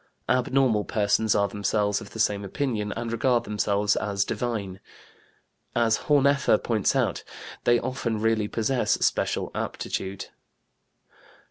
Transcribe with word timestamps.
Abnormal 0.27 0.83
persons 0.83 1.35
are 1.35 1.47
themselves 1.47 2.01
of 2.01 2.09
the 2.09 2.19
same 2.19 2.43
opinion 2.43 2.91
and 2.93 3.11
regard 3.11 3.43
themselves 3.43 3.95
as 3.95 4.25
divine. 4.25 4.79
As 5.75 5.97
Horneffer 6.09 6.57
points 6.57 6.95
out, 6.95 7.23
they 7.65 7.77
often 7.79 8.19
really 8.19 8.47
possess 8.47 8.93
special 8.93 9.51
aptitude. 9.53 10.29